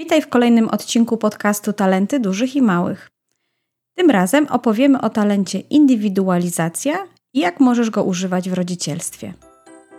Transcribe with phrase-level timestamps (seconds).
[0.00, 3.10] Witaj w kolejnym odcinku podcastu Talenty Dużych i Małych.
[3.94, 9.34] Tym razem opowiemy o talencie indywidualizacja i jak możesz go używać w rodzicielstwie.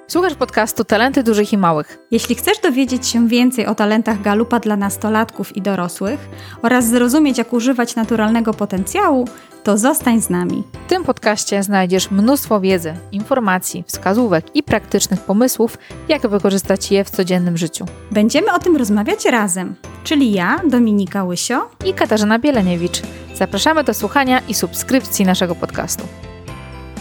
[0.10, 2.00] Słuchasz podcastu Talenty Dużych i Małych.
[2.12, 6.30] Jeśli chcesz dowiedzieć się więcej o talentach galupa dla nastolatków i dorosłych
[6.62, 9.28] oraz zrozumieć, jak używać naturalnego potencjału,
[9.64, 10.64] to zostań z nami.
[10.86, 17.10] W tym podcaście znajdziesz mnóstwo wiedzy, informacji, wskazówek i praktycznych pomysłów, jak wykorzystać je w
[17.10, 17.86] codziennym życiu.
[18.12, 23.02] Będziemy o tym rozmawiać razem, czyli ja, Dominika Łysio i Katarzyna Bieleniewicz.
[23.36, 26.04] Zapraszamy do słuchania i subskrypcji naszego podcastu.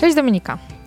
[0.01, 0.78] Cześć Dominika.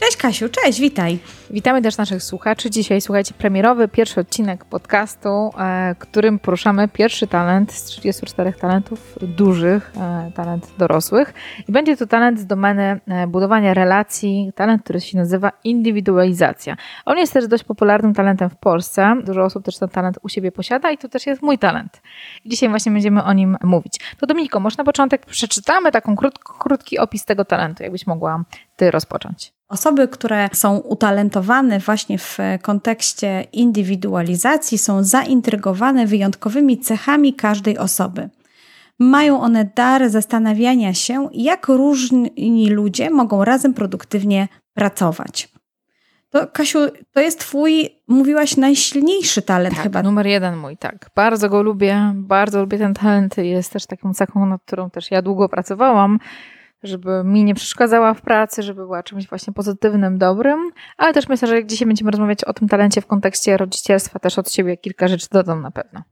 [0.00, 1.18] Cześć Kasiu, cześć, witaj.
[1.50, 2.70] Witamy też naszych słuchaczy.
[2.70, 5.28] Dzisiaj słuchajcie premierowy pierwszy odcinek podcastu,
[5.58, 11.34] e, którym poruszamy pierwszy talent z 34 talentów dużych, e, talent dorosłych.
[11.68, 16.76] I będzie to talent z domeny e, budowania relacji, talent, który się nazywa indywidualizacja.
[17.04, 19.16] On jest też dość popularnym talentem w Polsce.
[19.24, 22.02] Dużo osób też ten talent u siebie posiada i to też jest mój talent.
[22.44, 24.00] I dzisiaj właśnie będziemy o nim mówić.
[24.18, 28.44] To Dominiko, może na początek przeczytamy taką krót, krótki opis tego talentu, jakbyś mogła
[28.76, 29.55] ty rozpocząć.
[29.68, 38.28] Osoby, które są utalentowane właśnie w kontekście indywidualizacji, są zaintrygowane wyjątkowymi cechami każdej osoby.
[38.98, 45.48] Mają one dar zastanawiania się, jak różni ludzie mogą razem produktywnie pracować.
[46.30, 46.78] To, Kasiu,
[47.12, 50.02] to jest Twój, mówiłaś, najsilniejszy talent tak, chyba.
[50.02, 51.10] Numer jeden mój, tak.
[51.14, 53.36] Bardzo go lubię, bardzo lubię ten talent.
[53.36, 56.18] Jest też taką cechą, nad którą też ja długo pracowałam
[56.82, 61.48] żeby mi nie przeszkadzała w pracy, żeby była czymś właśnie pozytywnym, dobrym, ale też myślę,
[61.48, 65.08] że jak dzisiaj będziemy rozmawiać o tym talencie w kontekście rodzicielstwa, też od siebie kilka
[65.08, 66.02] rzeczy dodam na pewno.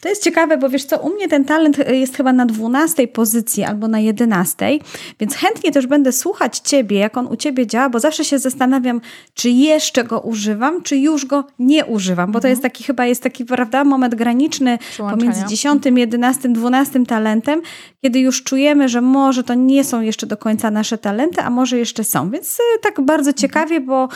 [0.00, 3.08] To jest ciekawe, bo wiesz co, u mnie ten talent e, jest chyba na 12
[3.08, 4.78] pozycji albo na 11,
[5.20, 9.00] więc chętnie też będę słuchać Ciebie, jak on u Ciebie działa, bo zawsze się zastanawiam,
[9.34, 12.72] czy jeszcze go używam, czy już go nie używam, bo to jest mhm.
[12.72, 17.62] taki chyba jest taki, prawda, moment graniczny pomiędzy 10, 11, 12 talentem,
[18.02, 21.78] kiedy już czujemy, że może to nie są jeszcze do końca nasze talenty, a może
[21.78, 22.30] jeszcze są.
[22.30, 23.34] Więc e, tak bardzo mhm.
[23.34, 24.08] ciekawie, bo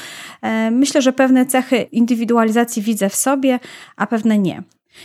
[0.43, 3.61] e, myślę, że pewne cechy indywidualizacji widzę w sobie,
[3.97, 4.63] a pewne nie.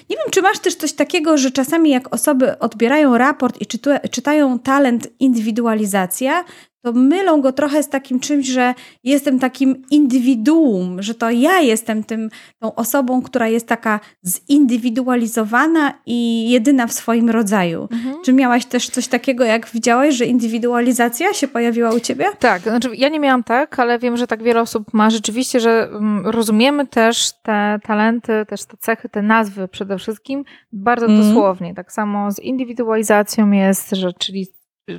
[0.10, 3.66] Nie wiem, czy masz też coś takiego, że czasami jak osoby odbierają raport i
[4.12, 6.44] czytają talent indywidualizacja,
[6.84, 8.74] to mylą go trochę z takim czymś, że
[9.04, 12.30] jestem takim indywiduum, że to ja jestem tym,
[12.60, 17.88] tą osobą, która jest taka zindywidualizowana i jedyna w swoim rodzaju.
[17.92, 18.16] Mhm.
[18.26, 22.26] Czy miałaś też coś takiego, jak widziałaś, że indywidualizacja się pojawiła u ciebie?
[22.40, 25.90] Tak, znaczy ja nie miałam tak, ale wiem, że tak wiele osób ma rzeczywiście, że
[25.92, 31.24] mm, rozumiemy też te talenty, też te cechy, te nazwy przede wszystkim bardzo mhm.
[31.24, 31.74] dosłownie.
[31.74, 34.48] Tak samo z indywidualizacją jest, że czyli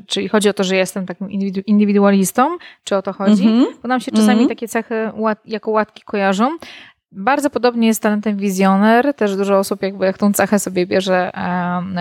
[0.07, 1.31] Czyli chodzi o to, że jestem takim
[1.67, 3.47] indywidualistą, czy o to chodzi?
[3.47, 3.67] Mm -hmm.
[3.83, 4.49] Bo nam się czasami mm -hmm.
[4.49, 5.11] takie cechy
[5.45, 6.59] jako łatki kojarzą.
[7.17, 9.15] Bardzo podobnie jest talentem wizjoner.
[9.15, 11.31] Też dużo osób jakby jak tą cechę sobie bierze,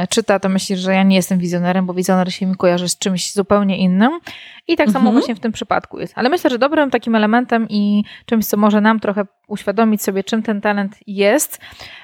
[0.09, 3.33] czyta, to myśli, że ja nie jestem wizjonerem, bo wizjoner się mi kojarzy z czymś
[3.33, 4.19] zupełnie innym.
[4.67, 5.15] I tak samo mhm.
[5.15, 6.13] właśnie w tym przypadku jest.
[6.15, 10.43] Ale myślę, że dobrym takim elementem i czymś, co może nam trochę uświadomić sobie, czym
[10.43, 11.59] ten talent jest,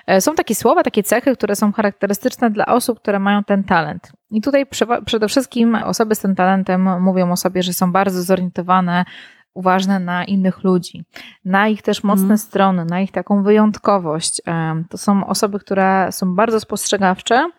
[0.07, 4.11] e, są takie słowa, takie cechy, które są charakterystyczne dla osób, które mają ten talent.
[4.31, 4.65] I tutaj
[5.05, 9.05] przede wszystkim osoby z tym talentem mówią o sobie, że są bardzo zorientowane
[9.53, 11.03] uważne na innych ludzi,
[11.45, 12.37] na ich też mocne mm.
[12.37, 14.41] strony, na ich taką wyjątkowość.
[14.89, 17.49] To są osoby, które są bardzo spostrzegawcze,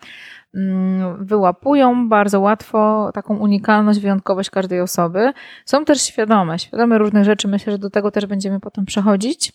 [0.55, 5.33] mm, wyłapują bardzo łatwo taką unikalność, wyjątkowość każdej osoby.
[5.65, 7.49] Są też świadome, świadome różnych rzeczy.
[7.49, 9.53] Myślę, że do tego też będziemy potem przechodzić.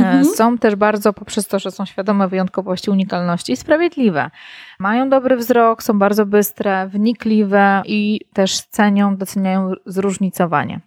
[0.00, 0.24] E, mhm.
[0.24, 4.30] Są też bardzo, poprzez to, że są świadome wyjątkowości, unikalności, sprawiedliwe.
[4.78, 10.80] Mają dobry wzrok, są bardzo bystre, wnikliwe i też cenią, doceniają zróżnicowanie.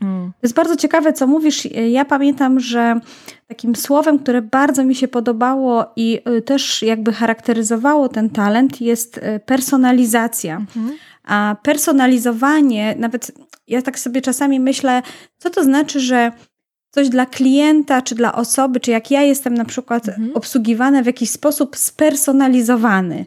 [0.00, 0.32] Hmm.
[0.32, 1.68] To jest bardzo ciekawe, co mówisz.
[1.90, 3.00] Ja pamiętam, że
[3.46, 9.18] takim słowem, które bardzo mi się podobało i y, też jakby charakteryzowało ten talent, jest
[9.18, 10.56] y, personalizacja.
[10.56, 10.96] Mhm.
[11.24, 13.32] A personalizowanie, nawet
[13.68, 15.02] ja tak sobie czasami myślę,
[15.38, 16.32] co to znaczy, że
[16.90, 20.30] coś dla klienta, czy dla osoby, czy jak ja jestem na przykład mhm.
[20.34, 23.26] obsługiwana w jakiś sposób spersonalizowany.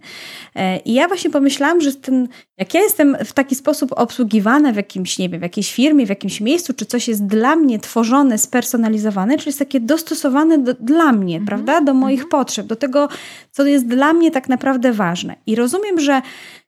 [0.55, 2.27] E, I ja właśnie pomyślałam, że ten,
[2.57, 6.09] jak ja jestem w taki sposób obsługiwana w jakimś, nie wiem, w jakiejś firmie, w
[6.09, 11.11] jakimś miejscu, czy coś jest dla mnie tworzone, spersonalizowane, czyli jest takie dostosowane do, dla
[11.11, 11.45] mnie, mhm.
[11.47, 12.29] prawda, do moich mhm.
[12.29, 13.09] potrzeb, do tego,
[13.51, 15.35] co jest dla mnie tak naprawdę ważne.
[15.45, 16.21] I rozumiem, że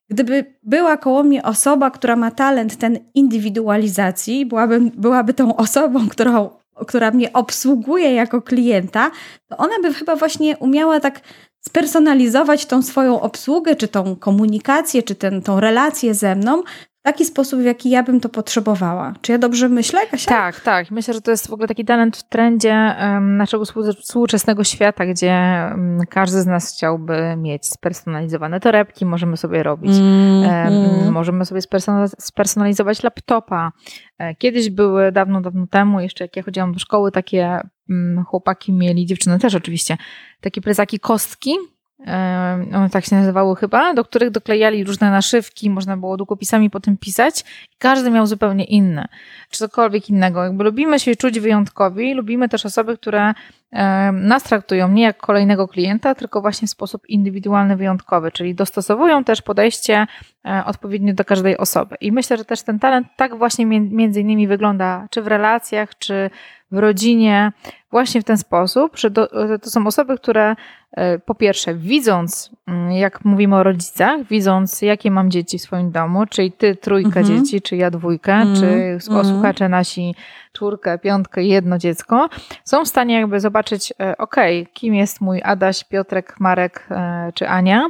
[0.09, 6.49] Gdyby była koło mnie osoba, która ma talent ten indywidualizacji, byłabym, byłaby tą osobą, którą
[6.87, 9.11] która mnie obsługuje jako klienta,
[9.49, 11.21] to ona by chyba właśnie umiała tak
[11.59, 16.63] spersonalizować tą swoją obsługę, czy tą komunikację, czy ten, tą relację ze mną
[17.03, 19.13] taki sposób, w jaki ja bym to potrzebowała.
[19.21, 20.29] Czy ja dobrze myślę, Kasia?
[20.29, 20.91] Tak, tak.
[20.91, 23.63] Myślę, że to jest w ogóle taki talent w trendzie um, naszego
[24.01, 25.33] współczesnego świata, gdzie
[25.71, 29.91] um, każdy z nas chciałby mieć spersonalizowane torebki, możemy sobie robić.
[29.97, 31.61] Mm, um, możemy sobie
[32.19, 33.71] spersonalizować laptopa.
[34.17, 38.73] E, kiedyś były, dawno, dawno temu, jeszcze jak ja chodziłam do szkoły, takie mm, chłopaki
[38.73, 39.97] mieli, dziewczyny też oczywiście,
[40.41, 41.55] takie prezaki kostki,
[42.75, 47.41] one tak się nazywały chyba, do których doklejali różne naszywki, można było długopisami potem pisać
[47.73, 49.07] i każdy miał zupełnie inne,
[49.49, 50.43] czy cokolwiek innego.
[50.43, 53.33] Jakby lubimy się czuć wyjątkowi, lubimy też osoby, które
[54.13, 59.41] nas traktują nie jak kolejnego klienta, tylko właśnie w sposób indywidualny, wyjątkowy, czyli dostosowują też
[59.41, 60.07] podejście
[60.45, 61.95] e, odpowiednio do każdej osoby.
[62.01, 66.29] I myślę, że też ten talent tak właśnie między innymi wygląda, czy w relacjach, czy
[66.73, 67.51] w rodzinie,
[67.91, 70.55] właśnie w ten sposób, że to są osoby, które
[70.91, 75.91] e, po pierwsze, widząc, mm, jak mówimy o rodzicach, widząc, jakie mam dzieci w swoim
[75.91, 77.25] domu, czyli ty trójkę mhm.
[77.25, 78.55] dzieci, czy ja dwójkę, mhm.
[78.55, 79.25] czy mhm.
[79.25, 80.15] słuchacze nasi
[80.53, 82.29] czwórkę, piątkę, jedno dziecko,
[82.63, 84.35] są w stanie jakby zobaczyć, e, ok,
[84.73, 87.87] kim jest mój Adaś, Piotrek, Marek e, czy Ania,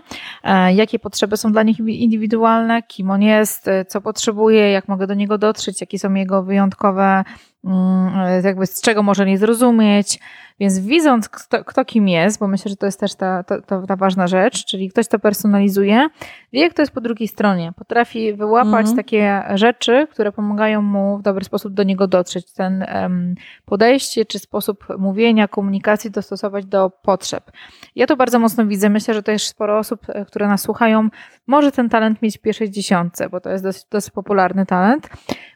[0.76, 5.38] jakie potrzeby są dla nich indywidualne, kim on jest, co potrzebuje, jak mogę do niego
[5.38, 7.24] dotrzeć, jakie są jego wyjątkowe
[7.66, 10.20] Mm, jakby z czego może nie zrozumieć.
[10.64, 13.96] Więc widząc, kto, kto kim jest, bo myślę, że to jest też ta, ta, ta,
[13.96, 16.08] ważna rzecz, czyli ktoś to personalizuje,
[16.54, 17.72] wie, kto jest po drugiej stronie.
[17.76, 18.96] Potrafi wyłapać mhm.
[18.96, 22.54] takie rzeczy, które pomagają mu w dobry sposób do niego dotrzeć.
[22.54, 27.52] Ten um, podejście czy sposób mówienia, komunikacji dostosować do potrzeb.
[27.96, 28.90] Ja to bardzo mocno widzę.
[28.90, 31.10] Myślę, że też sporo osób, e, które nas słuchają,
[31.48, 35.10] może ten talent mieć w pierwszej dziesiątce, bo to jest dosyć, dosyć popularny talent.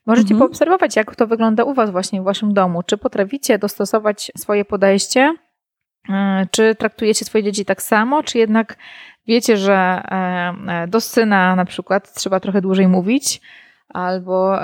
[0.07, 0.39] Możecie mhm.
[0.39, 2.83] poobserwować, jak to wygląda u Was właśnie w Waszym domu.
[2.83, 5.35] Czy potraficie dostosować swoje podejście?
[6.09, 8.77] E, czy traktujecie swoje dzieci tak samo, czy jednak
[9.27, 13.41] wiecie, że e, do syna na przykład trzeba trochę dłużej mówić,
[13.93, 14.59] albo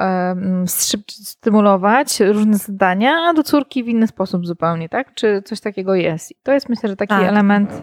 [1.08, 5.14] stymulować różne zadania, a do córki w inny sposób zupełnie, tak?
[5.14, 6.32] Czy coś takiego jest?
[6.32, 7.28] I to jest myślę, że taki tak.
[7.30, 7.82] element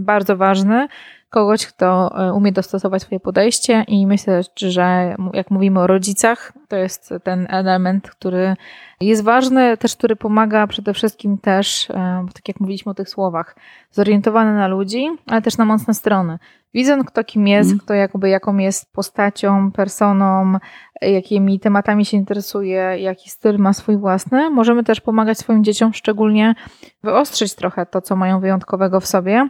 [0.00, 0.88] bardzo ważny,
[1.30, 6.76] kogoś, kto e, umie dostosować swoje podejście i myślę, że jak mówimy o rodzicach, to
[6.76, 8.56] jest ten element, który
[9.00, 13.56] jest ważny, też który pomaga przede wszystkim też, e, tak jak mówiliśmy o tych słowach,
[13.90, 16.38] zorientowany na ludzi, ale też na mocne strony.
[16.74, 17.80] Widząc kto kim jest, mm.
[17.80, 20.58] kto jakby jaką jest postacią, personą,
[21.02, 26.54] jakimi tematami się interesuje, jaki styl ma swój własny, możemy też pomagać swoim dzieciom szczególnie
[27.02, 29.48] wyostrzyć trochę to, co mają wyjątkowego w sobie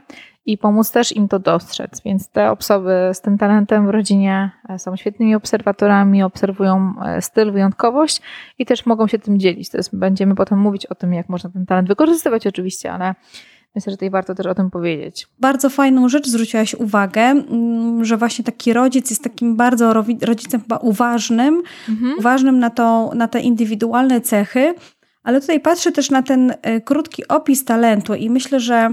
[0.48, 2.02] i pomóc też im to dostrzec.
[2.04, 7.52] Więc te osoby z tym talentem w rodzinie e, są świetnymi obserwatorami, obserwują e, styl,
[7.52, 8.20] wyjątkowość
[8.58, 9.70] i też mogą się tym dzielić.
[9.70, 13.14] To jest, będziemy potem mówić o tym, jak można ten talent wykorzystywać oczywiście, ale
[13.74, 15.28] Myślę, że tutaj warto też o tym powiedzieć.
[15.40, 19.92] Bardzo fajną rzecz zwróciłaś uwagę, mm, że właśnie taki rodzic jest takim bardzo
[20.22, 22.18] rodzicem chyba uważnym, mhm.
[22.18, 24.74] uważnym na, to, na te indywidualne cechy,
[25.22, 28.92] ale tutaj patrzę też na ten e, krótki opis talentu i myślę, że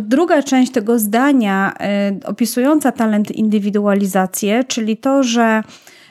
[0.00, 1.74] druga część tego zdania
[2.22, 5.62] y, opisująca talent indywidualizację, czyli to, że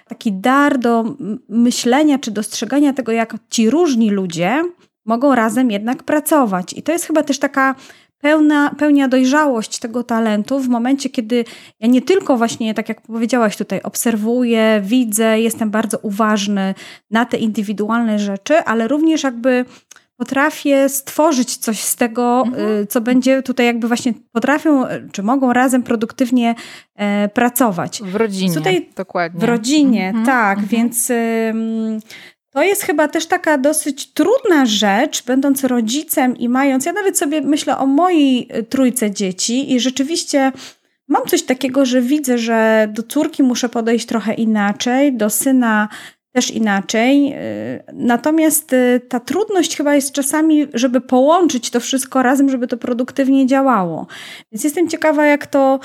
[0.08, 1.16] taki dar do
[1.50, 4.64] myślenia czy dostrzegania tego, jak ci różni ludzie
[5.06, 6.74] mogą razem jednak pracować.
[6.74, 7.76] I to jest chyba też taka
[8.22, 11.46] pełna, pełnia dojrzałość tego talentu w momencie, kiedy
[11.80, 16.74] ja nie tylko właśnie, tak jak powiedziałaś tutaj, obserwuję, widzę, jestem bardzo uważny
[17.12, 19.66] na te indywidualne rzeczy, ale również jakby
[20.18, 22.82] potrafię stworzyć coś z tego, mhm.
[22.84, 26.56] Y, co będzie tutaj jakby właśnie potrafią, czy mogą razem produktywnie
[26.96, 28.02] e, pracować.
[28.04, 29.40] W rodzinie, tutaj, dokładnie.
[29.40, 30.26] W rodzinie, mhm.
[30.26, 30.68] tak, mhm.
[30.68, 31.54] więc y,
[32.50, 37.42] to jest chyba też taka dosyć trudna rzecz, będąc rodzicem i mając, ja nawet sobie
[37.42, 40.52] myślę o mojej y, trójce dzieci i rzeczywiście
[41.08, 45.90] mam coś takiego, że widzę, że do córki muszę podejść trochę inaczej, do syna
[46.36, 47.34] też inaczej.
[47.34, 52.78] Y, natomiast y, ta trudność chyba jest czasami, żeby połączyć to wszystko razem, żeby to
[52.78, 54.08] produktywnie działało.
[54.52, 55.80] Więc jestem ciekawa, jak to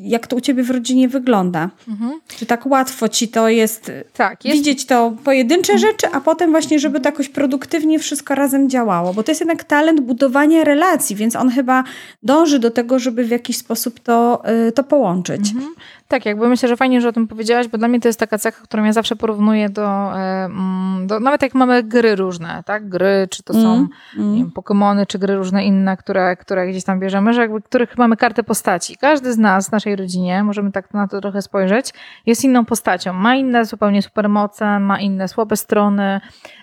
[0.00, 1.70] jak to u ciebie w rodzinie wygląda.
[1.88, 2.20] Mhm.
[2.28, 5.92] Czy tak łatwo ci to jest, tak, jest, widzieć to pojedyncze mhm.
[5.92, 9.14] rzeczy, a potem właśnie, żeby to jakoś produktywnie wszystko razem działało?
[9.14, 11.84] Bo to jest jednak talent budowania relacji, więc on chyba
[12.22, 15.52] dąży do tego, żeby w jakiś sposób to, y, to połączyć.
[15.52, 15.74] Mhm.
[16.10, 18.38] Tak, jakby myślę, że fajnie, że o tym powiedziałaś, bo dla mnie to jest taka
[18.38, 22.88] cecha, którą ja zawsze porównuję do, e, mm, do nawet jak mamy gry różne, tak?
[22.88, 24.36] Gry, czy to są mm.
[24.36, 28.16] wiem, Pokemony, czy gry różne inne, które, które gdzieś tam bierzemy, że jakby których mamy
[28.16, 28.96] kartę postaci.
[28.96, 31.92] Każdy z nas w naszej rodzinie, możemy tak na to trochę spojrzeć,
[32.26, 33.12] jest inną postacią.
[33.12, 36.20] Ma inne zupełnie supermoce, ma inne słabe strony,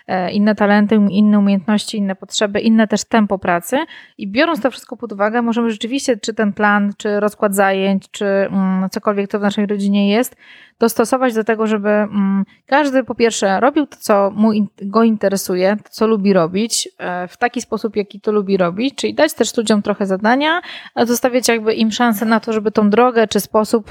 [0.07, 3.77] E, inne talenty, inne umiejętności, inne potrzeby, inne też tempo pracy.
[4.17, 8.25] I biorąc to wszystko pod uwagę, możemy rzeczywiście, czy ten plan, czy rozkład zajęć, czy
[8.25, 10.36] mm, cokolwiek to w naszej rodzinie jest,
[10.79, 15.77] dostosować do tego, żeby mm, każdy po pierwsze robił to, co mu in, go interesuje,
[15.84, 19.57] to, co lubi robić, e, w taki sposób, jaki to lubi robić, czyli dać też
[19.57, 20.62] ludziom trochę zadania,
[20.96, 23.89] a zostawiać jakby im szansę na to, żeby tą drogę czy sposób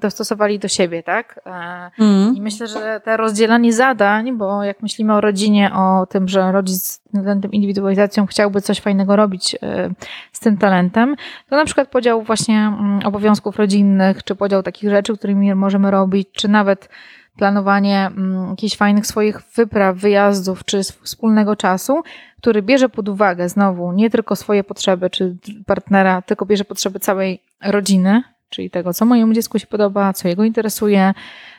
[0.00, 1.40] dostosowali do siebie, tak?
[1.98, 2.36] Mm.
[2.36, 7.00] I myślę, że te rozdzielanie zadań, bo jak myślimy o rodzinie, o tym, że rodzic
[7.42, 9.90] tym indywidualizacją chciałby coś fajnego robić e,
[10.32, 11.16] z tym talentem,
[11.48, 15.95] to na przykład podział właśnie mm, obowiązków rodzinnych, czy podział takich rzeczy, którymi możemy robić,
[16.32, 16.88] czy nawet
[17.36, 22.02] planowanie mm, jakichś fajnych swoich wypraw, wyjazdów, czy wspólnego czasu,
[22.40, 25.36] który bierze pod uwagę znowu nie tylko swoje potrzeby, czy
[25.66, 30.44] partnera, tylko bierze potrzeby całej rodziny, czyli tego, co mojemu dziecku się podoba, co jego
[30.44, 31.14] interesuje.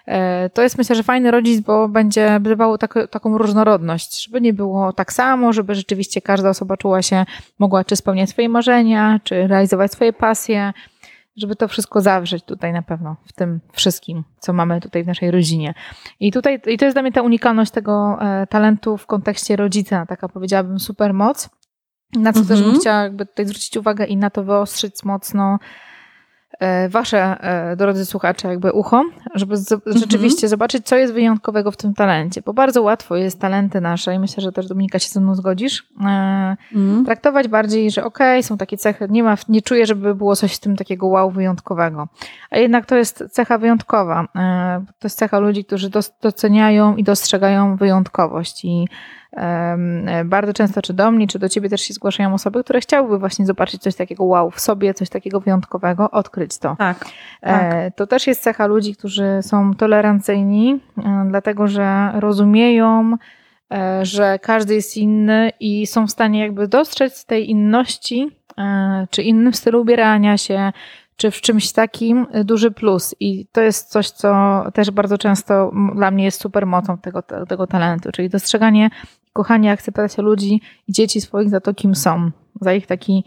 [0.08, 4.53] E, to jest myślę, że fajny rodzic, bo będzie dbało tak, taką różnorodność, żeby nie
[4.53, 7.25] było tak samo, żeby rzeczywiście każda osoba czuła się,
[7.60, 10.74] mogła czy spełniać swoje marzenia, czy realizować swoje pasje,
[11.38, 15.32] żeby to wszystko zawrzeć tutaj na pewno w tym wszystkim, co mamy tutaj w naszej
[15.32, 15.74] rodzinie.
[16.20, 20.06] I tutaj, i to jest dla mnie ta unikalność tego e, talentu w kontekście rodzica,
[20.06, 21.50] taka powiedziałabym super moc,
[22.15, 22.79] na co też bym mhm.
[22.79, 25.60] chciała jakby tutaj zwrócić uwagę i na to wyostrzyć mocno
[26.90, 29.04] wasze, e, drodzy słuchacze, jakby ucho,
[29.36, 30.50] żeby rzeczywiście mhm.
[30.50, 34.44] zobaczyć, co jest wyjątkowego w tym talencie, bo bardzo łatwo jest talenty nasze i myślę,
[34.44, 37.06] że też Dominika się ze mną zgodzisz, e, mhm.
[37.06, 40.56] traktować bardziej, że okej, okay, są takie cechy, nie ma, nie czuję, żeby było coś
[40.56, 42.08] w tym takiego wow wyjątkowego.
[42.52, 44.28] A jednak to jest cecha wyjątkowa.
[45.00, 45.90] To jest cecha ludzi, którzy
[46.22, 48.88] doceniają i dostrzegają wyjątkowość i
[50.25, 53.46] bardzo często czy do mnie, czy do ciebie też się zgłaszają osoby, które chciałyby właśnie
[53.46, 56.75] zobaczyć coś takiego wow w sobie, coś takiego wyjątkowego, odkryć to.
[56.75, 57.06] Tak.
[57.41, 57.96] E, tak.
[57.96, 63.17] To też jest cecha ludzi, którzy są tolerancyjni, e, dlatego że rozumieją,
[63.74, 68.32] e, że każdy jest inny i są w stanie jakby dostrzec tej inności,
[69.10, 70.72] czy innym stylu ubierania się,
[71.15, 73.15] czy w czymś takim duży plus.
[73.20, 77.67] I to jest coś, co też bardzo często dla mnie jest super mocą tego, tego
[77.67, 78.89] talentu, czyli dostrzeganie
[79.38, 83.24] kochanie, akceptacja ludzi i dzieci swoich za to, kim są, za ich taki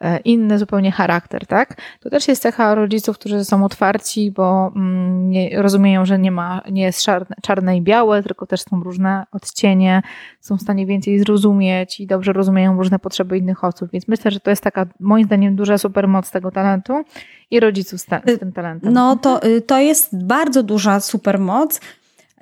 [0.00, 1.80] e, inny zupełnie charakter, tak?
[2.00, 6.62] To też jest cecha rodziców, którzy są otwarci, bo mm, nie, rozumieją, że nie ma,
[6.70, 10.02] nie jest czarne, czarne i białe, tylko też są różne odcienie,
[10.40, 14.40] są w stanie więcej zrozumieć i dobrze rozumieją różne potrzeby innych osób, więc myślę, że
[14.40, 17.04] to jest taka, moim zdaniem, duża supermoc tego talentu
[17.50, 18.92] i rodziców z, ta, z tym talentem.
[18.92, 21.80] No to, y, to jest bardzo duża supermoc,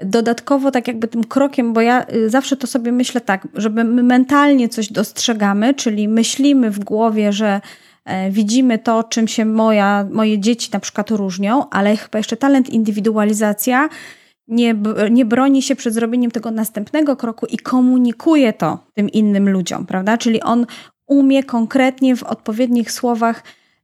[0.05, 4.03] dodatkowo tak jakby tym krokiem, bo ja y, zawsze to sobie myślę tak, żeby my
[4.03, 7.61] mentalnie coś dostrzegamy, czyli myślimy w głowie, że
[8.05, 12.71] e, widzimy to, czym się moja, moje dzieci na przykład różnią, ale chyba jeszcze talent
[12.71, 13.89] indywidualizacja
[14.49, 14.75] nie,
[15.11, 20.19] nie broni się przed zrobieniem tego następnego kroku i komunikuje to tym innym ludziom, prawda?
[20.19, 20.67] Czyli on
[21.07, 23.43] umie konkretnie w odpowiednich słowach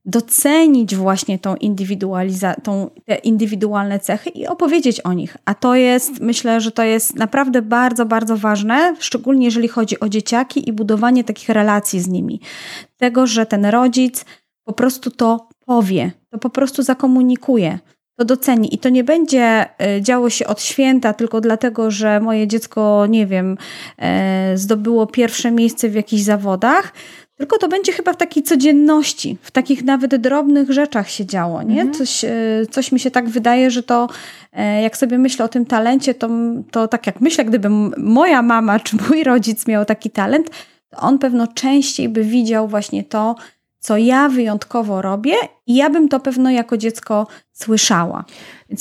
[0.09, 5.37] docenić właśnie tą indywidualiza- tą, te indywidualne cechy i opowiedzieć o nich.
[5.45, 10.09] A to jest, myślę, że to jest naprawdę bardzo, bardzo ważne, szczególnie jeżeli chodzi o
[10.09, 12.41] dzieciaki i budowanie takich relacji z nimi.
[12.97, 14.25] Tego, że ten rodzic
[14.65, 17.79] po prostu to powie, to po prostu zakomunikuje
[18.19, 18.75] to doceni.
[18.75, 23.27] I to nie będzie e, działo się od święta tylko dlatego, że moje dziecko, nie
[23.27, 23.57] wiem,
[23.99, 26.93] e, zdobyło pierwsze miejsce w jakichś zawodach,
[27.39, 31.81] tylko to będzie chyba w takiej codzienności, w takich nawet drobnych rzeczach się działo, nie?
[31.81, 31.95] Mhm.
[31.95, 32.31] Coś, e,
[32.71, 34.09] coś mi się tak wydaje, że to
[34.53, 36.29] e, jak sobie myślę o tym talencie, to,
[36.71, 40.51] to tak jak myślę, gdyby moja mama czy mój rodzic miał taki talent,
[40.91, 43.37] to on pewno częściej by widział właśnie to,
[43.79, 45.35] co ja wyjątkowo robię
[45.67, 48.25] i ja bym to pewno jako dziecko słyszała.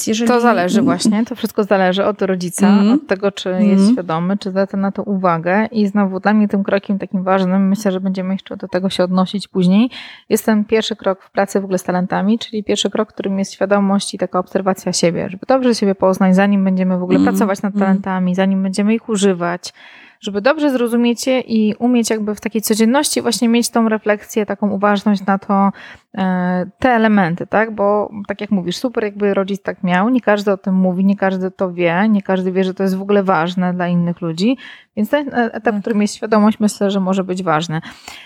[0.08, 0.28] Jeżeli...
[0.28, 2.94] To zależy właśnie, to wszystko zależy od rodzica, mm.
[2.94, 3.70] od tego, czy mm.
[3.70, 7.68] jest świadomy, czy zwraca na to uwagę i znowu dla mnie tym krokiem takim ważnym,
[7.68, 9.90] myślę, że będziemy jeszcze do tego się odnosić później,
[10.30, 13.54] jest ten pierwszy krok w pracy w ogóle z talentami, czyli pierwszy krok, którym jest
[13.54, 17.28] świadomość i taka obserwacja siebie, żeby dobrze siebie poznać, zanim będziemy w ogóle mm.
[17.28, 17.88] pracować nad mhm.
[17.88, 19.74] talentami, zanim będziemy ich używać,
[20.22, 24.70] żeby dobrze zrozumieć je i umieć jakby w takiej codzienności właśnie mieć tą refleksję, taką
[24.70, 25.72] uważność na to,
[26.18, 27.76] e, te elementy, tak?
[27.76, 31.16] Bo tak jak mówisz, super jakby rodzic tak miał, nie każdy o tym mówi, nie
[31.16, 34.58] każdy to wie, nie każdy wie, że to jest w ogóle ważne dla innych ludzi,
[34.98, 37.82] więc ten etap, w którym jest świadomość, myślę, że może być ważny.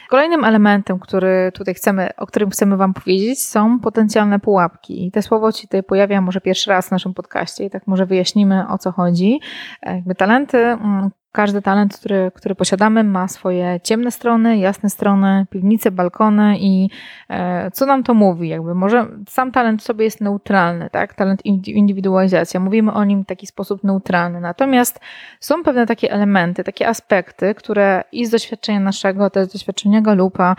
[0.09, 5.05] Kolejnym elementem, który tutaj chcemy, o którym chcemy Wam powiedzieć, są potencjalne pułapki.
[5.05, 8.05] I te słowo ci tutaj pojawia może pierwszy raz w naszym podcaście i tak może
[8.05, 9.39] wyjaśnimy o co chodzi.
[9.81, 15.45] E, jakby talenty, mm, każdy talent, który, który posiadamy, ma swoje ciemne strony, jasne strony,
[15.49, 16.89] piwnice, balkony i
[17.29, 18.49] e, co nam to mówi?
[18.49, 21.13] Jakby może sam talent w sobie jest neutralny, tak?
[21.13, 22.59] Talent indywidualizacja.
[22.59, 24.41] Mówimy o nim w taki sposób neutralny.
[24.41, 24.99] Natomiast
[25.39, 30.55] są pewne takie elementy, takie aspekty, które i z doświadczenia naszego, też z doświadczenia Galupa,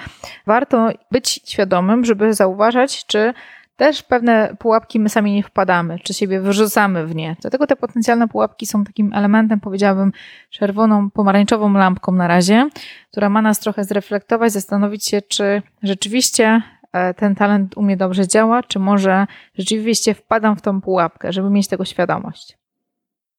[0.47, 3.35] warto być świadomym, żeby zauważać, czy
[3.83, 7.37] też pewne pułapki my sami nie wpadamy, czy siebie wyrzucamy w nie.
[7.41, 10.12] Dlatego te potencjalne pułapki są takim elementem, powiedziałabym,
[10.51, 12.69] czerwoną, pomarańczową lampką na razie,
[13.11, 16.62] która ma nas trochę zreflektować, zastanowić się, czy rzeczywiście
[16.93, 19.27] e, ten talent u mnie dobrze działa, czy może
[19.59, 22.59] rzeczywiście wpadam w tą pułapkę, żeby mieć tego świadomość.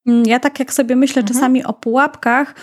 [0.06, 1.34] Ja tak jak sobie myślę mhm.
[1.34, 2.54] czasami o pułapkach,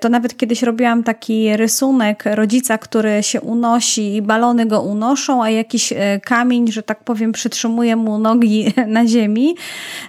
[0.00, 5.50] to nawet kiedyś robiłam taki rysunek rodzica, który się unosi i balony go unoszą, a
[5.50, 9.56] jakiś e, kamień, że tak powiem, przytrzymuje mu nogi na ziemi.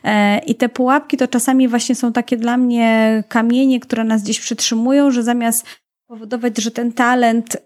[0.03, 4.39] E, I te pułapki to czasami właśnie są takie dla mnie kamienie, które nas gdzieś
[4.39, 5.65] przytrzymują, że zamiast
[6.07, 7.57] powodować, że ten talent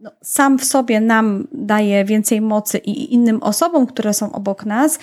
[0.00, 4.98] no, sam w sobie nam daje więcej mocy i innym osobom, które są obok nas,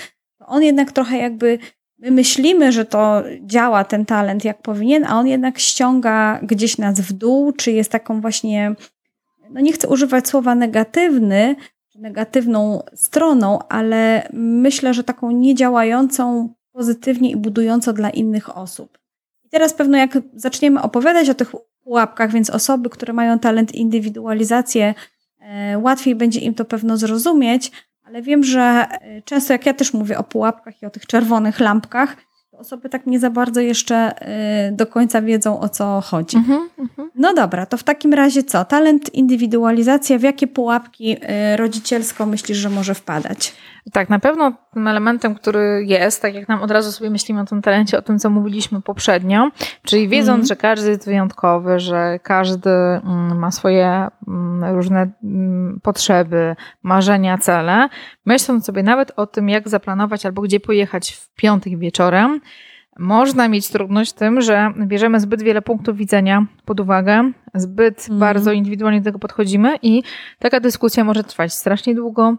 [0.47, 1.59] on jednak trochę jakby
[2.03, 7.01] My myślimy, że to działa ten talent jak powinien, a on jednak ściąga gdzieś nas
[7.01, 8.75] w dół, czy jest taką właśnie,
[9.49, 11.55] no nie chcę używać słowa negatywny,
[11.95, 18.97] negatywną stroną, ale myślę, że taką niedziałającą pozytywnie i budująco dla innych osób.
[19.43, 21.51] I teraz pewno jak zaczniemy opowiadać o tych
[21.83, 24.93] pułapkach, więc osoby, które mają talent indywidualizację,
[25.39, 27.71] e, łatwiej będzie im to pewno zrozumieć,
[28.05, 31.59] ale wiem, że e, często jak ja też mówię o pułapkach i o tych czerwonych
[31.59, 32.15] lampkach,
[32.51, 36.37] to osoby tak nie za bardzo jeszcze e, do końca wiedzą o co chodzi.
[36.37, 36.83] Mm -hmm.
[37.15, 38.65] No dobra, to w takim razie co?
[38.65, 43.53] Talent, indywidualizacja, w jakie pułapki e, rodzicielsko myślisz, że może wpadać?
[43.91, 47.45] Tak, na pewno tym elementem, który jest, tak jak nam od razu sobie myślimy o
[47.45, 49.49] tym talencie, o tym, co mówiliśmy poprzednio,
[49.85, 50.45] czyli wiedząc, mm.
[50.45, 55.11] że każdy jest wyjątkowy, że każdy mm, ma swoje mm, różne
[55.81, 57.89] potrzeby, marzenia, cele,
[58.25, 62.41] myśląc sobie nawet o tym, jak zaplanować albo gdzie pojechać w piątek wieczorem,
[62.99, 68.19] można mieć trudność z tym, że bierzemy zbyt wiele punktów widzenia pod uwagę, zbyt mm.
[68.19, 70.03] bardzo indywidualnie do tego podchodzimy i
[70.39, 72.37] taka dyskusja może trwać strasznie długo,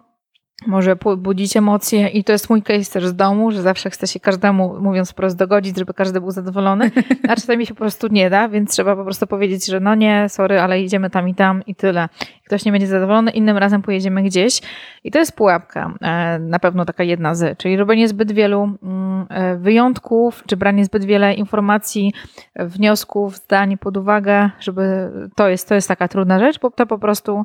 [0.66, 4.20] może budzić emocje i to jest mój case też z domu, że zawsze chce się
[4.20, 6.90] każdemu, mówiąc wprost, dogodzić, żeby każdy był zadowolony,
[7.28, 10.28] a czasami się po prostu nie da, więc trzeba po prostu powiedzieć, że no nie,
[10.28, 12.08] sorry, ale idziemy tam i tam i tyle.
[12.46, 14.60] Ktoś nie będzie zadowolony, innym razem pojedziemy gdzieś
[15.04, 19.26] i to jest pułapka, e, na pewno taka jedna z, czyli robienie zbyt wielu mm,
[19.30, 22.12] e, wyjątków, czy branie zbyt wiele informacji,
[22.56, 26.98] wniosków, zdań pod uwagę, żeby to jest, to jest taka trudna rzecz, bo to po
[26.98, 27.44] prostu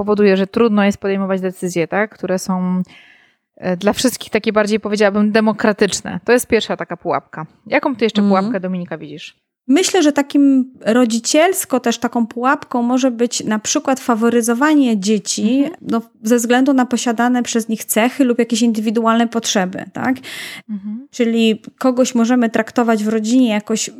[0.00, 2.82] powoduje, że trudno jest podejmować decyzje, tak, które są
[3.56, 6.20] e, dla wszystkich takie bardziej powiedziałabym demokratyczne.
[6.24, 7.46] To jest pierwsza taka pułapka.
[7.66, 8.30] Jaką ty jeszcze mm.
[8.30, 9.36] pułapkę, Dominika, widzisz?
[9.68, 15.74] Myślę, że takim rodzicielsko też taką pułapką może być na przykład faworyzowanie dzieci mhm.
[15.80, 20.16] no, ze względu na posiadane przez nich cechy lub jakieś indywidualne potrzeby, tak?
[20.70, 21.08] Mhm.
[21.10, 23.90] Czyli kogoś możemy traktować w rodzinie jakoś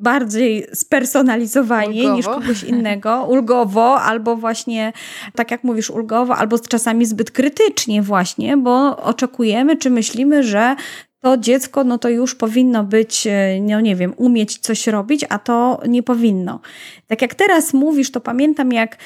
[0.00, 2.16] bardziej spersonalizowanie ulgowo.
[2.16, 4.92] niż kogoś innego, ulgowo, albo właśnie,
[5.34, 10.76] tak jak mówisz, ulgowo, albo czasami zbyt krytycznie właśnie, bo oczekujemy, czy myślimy, że
[11.20, 15.38] to dziecko, no to już powinno być, e, no nie wiem, umieć coś robić, a
[15.38, 16.60] to nie powinno.
[17.06, 18.96] Tak jak teraz mówisz, to pamiętam jak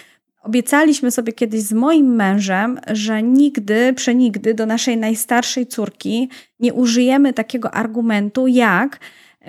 [0.45, 6.29] Obiecaliśmy sobie kiedyś z moim mężem, że nigdy, przenigdy do naszej najstarszej córki
[6.61, 9.01] nie użyjemy takiego argumentu jak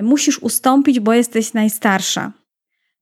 [0.02, 2.32] musisz ustąpić, bo jesteś najstarsza.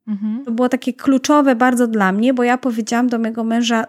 [0.07, 0.45] Mhm.
[0.45, 3.85] To było takie kluczowe bardzo dla mnie, bo ja powiedziałam do mojego męża,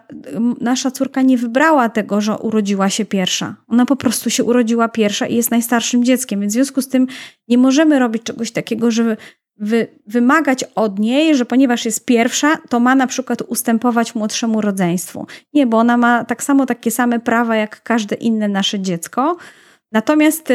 [0.61, 3.55] nasza córka nie wybrała tego, że urodziła się pierwsza.
[3.67, 7.07] Ona po prostu się urodziła pierwsza i jest najstarszym dzieckiem, więc w związku z tym
[7.47, 9.17] nie możemy robić czegoś takiego, żeby
[9.57, 15.27] wy, wymagać od niej, że ponieważ jest pierwsza, to ma na przykład ustępować młodszemu rodzeństwu.
[15.53, 19.37] Nie, bo ona ma tak samo takie same prawa jak każde inne nasze dziecko.
[19.95, 20.53] Natomiast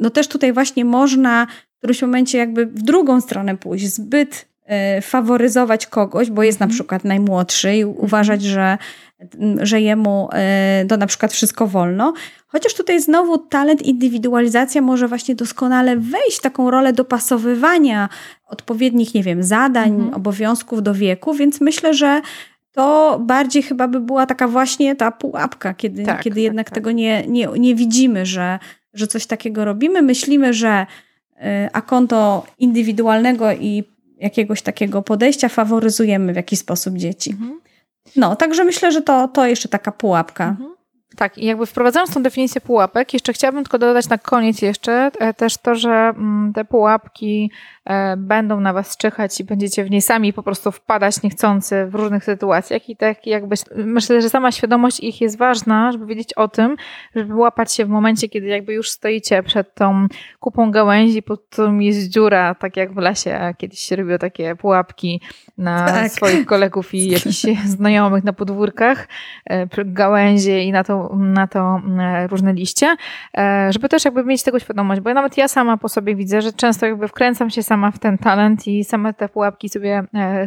[0.00, 5.00] no też tutaj właśnie można w którymś momencie jakby w drugą stronę pójść, zbyt e,
[5.00, 6.74] faworyzować kogoś, bo jest na mhm.
[6.74, 8.78] przykład najmłodszy i uważać, że,
[9.62, 12.12] że jemu e, to na przykład wszystko wolno.
[12.46, 18.08] Chociaż tutaj znowu talent, indywidualizacja może właśnie doskonale wejść w taką rolę dopasowywania
[18.46, 20.14] odpowiednich, nie wiem, zadań, mhm.
[20.14, 22.20] obowiązków do wieku, więc myślę, że
[22.72, 26.74] to bardziej chyba by była taka właśnie ta pułapka, kiedy, tak, kiedy tak, jednak tak.
[26.74, 28.58] tego nie, nie, nie widzimy, że,
[28.94, 30.02] że coś takiego robimy.
[30.02, 30.86] Myślimy, że
[31.36, 31.40] y,
[31.72, 33.84] a konto indywidualnego i
[34.18, 37.30] jakiegoś takiego podejścia faworyzujemy w jakiś sposób dzieci.
[37.30, 37.60] Mhm.
[38.16, 40.48] No, także myślę, że to, to jeszcze taka pułapka.
[40.48, 40.78] Mhm.
[41.16, 45.34] Tak, i jakby wprowadzając tą definicję pułapek, jeszcze chciałabym tylko dodać na koniec jeszcze e,
[45.34, 47.50] też to, że mm, te pułapki
[48.16, 52.24] będą na was czyhać i będziecie w niej sami po prostu wpadać niechcący w różnych
[52.24, 56.76] sytuacjach i tak jakby myślę, że sama świadomość ich jest ważna, żeby wiedzieć o tym,
[57.14, 60.06] żeby łapać się w momencie, kiedy jakby już stoicie przed tą
[60.40, 65.20] kupą gałęzi, pod którą jest dziura, tak jak w lesie kiedyś się robiło takie pułapki
[65.58, 66.12] na tak.
[66.12, 67.42] swoich kolegów i jakichś
[67.76, 69.08] znajomych na podwórkach,
[69.50, 71.80] e, gałęzie i na to, na to
[72.30, 72.96] różne liście,
[73.70, 76.86] żeby też jakby mieć tego świadomość, bo nawet ja sama po sobie widzę, że często
[76.86, 80.04] jakby wkręcam się sama w ten talent i same te pułapki sobie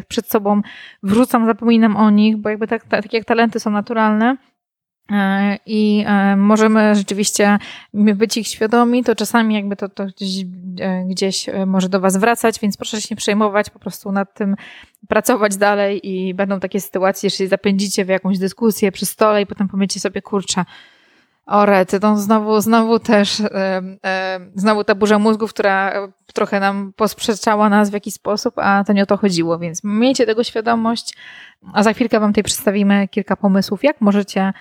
[0.07, 0.61] przed sobą
[1.03, 4.37] wrzucam, zapominam o nich, bo jakby tak, tak jak talenty są naturalne,
[5.11, 7.57] E, i e, możemy rzeczywiście
[7.93, 10.45] być ich świadomi, to czasami jakby to, to gdzieś,
[10.79, 14.55] e, gdzieś może do Was wracać, więc proszę się nie przejmować, po prostu nad tym
[15.07, 19.67] pracować dalej i będą takie sytuacje, jeśli zapędzicie w jakąś dyskusję przy stole i potem
[19.67, 20.65] powiecie sobie, kurczę,
[21.45, 23.41] o rety, to znowu, znowu też,
[24.55, 25.93] znowu ta burza mózgów, która
[26.33, 30.25] trochę nam posprzeczała nas w jakiś sposób, a to nie o to chodziło, więc miejcie
[30.25, 31.17] tego świadomość,
[31.73, 34.53] a za chwilkę Wam tutaj przedstawimy kilka pomysłów, jak możecie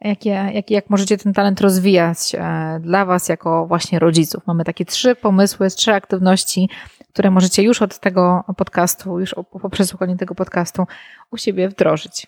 [0.00, 4.46] jak, jak, jak możecie ten talent rozwijać e, dla Was jako właśnie rodziców.
[4.46, 6.70] Mamy takie trzy pomysły, trzy aktywności,
[7.12, 10.86] które możecie już od tego podcastu, już po przesłuchaniu tego podcastu
[11.30, 12.26] u siebie wdrożyć.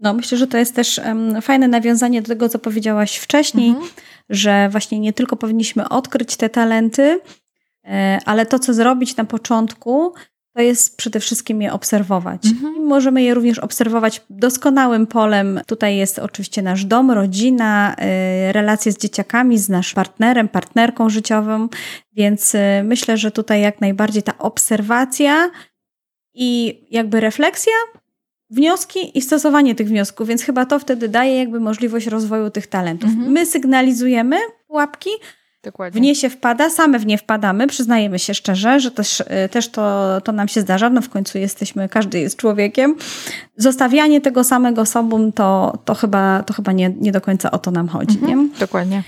[0.00, 3.88] No, myślę, że to jest też um, fajne nawiązanie do tego, co powiedziałaś wcześniej, mhm.
[4.28, 7.20] że właśnie nie tylko powinniśmy odkryć te talenty,
[7.84, 10.12] e, ale to, co zrobić na początku,
[10.56, 12.46] to jest przede wszystkim je obserwować.
[12.46, 12.84] Mhm.
[12.84, 15.60] Możemy je również obserwować doskonałym polem.
[15.66, 17.96] Tutaj jest oczywiście nasz dom, rodzina,
[18.48, 21.68] y, relacje z dzieciakami, z naszym partnerem, partnerką życiową,
[22.12, 25.50] więc y, myślę, że tutaj jak najbardziej ta obserwacja
[26.34, 27.72] i jakby refleksja,
[28.50, 33.10] wnioski i stosowanie tych wniosków, więc chyba to wtedy daje jakby możliwość rozwoju tych talentów.
[33.10, 33.32] Mhm.
[33.32, 35.10] My sygnalizujemy pułapki,
[35.66, 36.00] Dokładnie.
[36.00, 39.68] W nie się wpada, same w nie wpadamy, przyznajemy się szczerze, że też, y, też
[39.68, 42.96] to, to nam się zdarza, no w końcu jesteśmy, każdy jest człowiekiem.
[43.56, 47.70] Zostawianie tego samego sobą to, to chyba, to chyba nie, nie do końca o to
[47.70, 48.38] nam chodzi, mhm.
[48.38, 48.58] nie?
[48.58, 49.02] Dokładnie.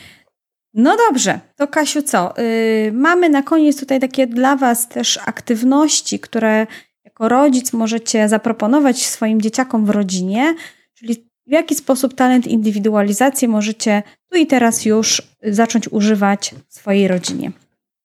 [0.75, 2.35] No dobrze, to Kasiu co?
[2.39, 6.67] Yy, mamy na koniec tutaj takie dla Was też aktywności, które
[7.19, 10.55] jako rodzic możecie zaproponować swoim dzieciakom w rodzinie,
[10.95, 11.15] czyli
[11.47, 17.53] w jaki sposób talent indywidualizacji możecie tu i teraz już zacząć używać w swojej rodzinie.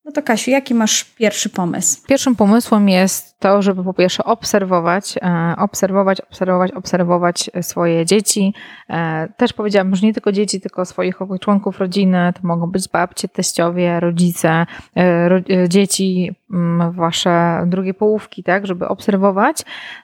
[0.05, 2.07] No to Kasiu, jaki masz pierwszy pomysł?
[2.07, 8.53] Pierwszym pomysłem jest to, żeby po pierwsze obserwować, e, obserwować, obserwować, obserwować swoje dzieci.
[8.89, 12.33] E, też powiedziałam, że nie tylko dzieci, tylko swoich członków rodziny.
[12.33, 14.65] To mogą być babcie, teściowie, rodzice,
[14.97, 19.57] e, dzieci, mm, wasze drugie połówki, tak, żeby obserwować.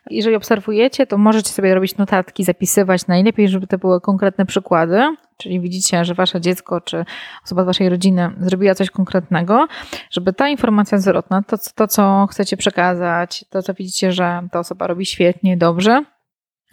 [0.09, 3.07] Jeżeli obserwujecie, to możecie sobie robić notatki, zapisywać.
[3.07, 7.06] Najlepiej, żeby to były konkretne przykłady, czyli widzicie, że wasze dziecko czy
[7.45, 9.67] osoba z waszej rodziny zrobiła coś konkretnego,
[10.12, 14.88] żeby ta informacja zwrotna, to, to co chcecie przekazać, to co widzicie, że ta osoba
[14.88, 16.04] robi świetnie, dobrze,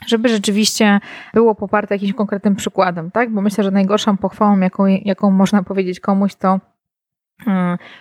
[0.06, 1.00] żeby rzeczywiście
[1.34, 3.32] było poparte jakimś konkretnym przykładem, tak?
[3.32, 6.60] Bo myślę, że najgorszą pochwałą, jaką, jaką można powiedzieć komuś, to